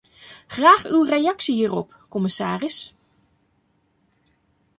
[0.47, 2.93] Graag uw reactie hierop, commissaris.